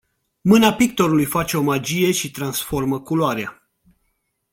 Mâna 0.45 0.71
pictorului 0.73 1.25
face 1.25 1.57
o 1.57 1.61
magie 1.61 2.11
și 2.11 2.31
transformă 2.31 2.99
culoarea. 3.01 3.67